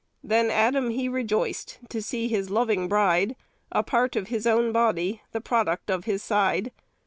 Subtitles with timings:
[0.23, 3.35] Then Adam he rejoiced To see his loving bride,
[3.71, 6.71] A part of his own body, The product of his side.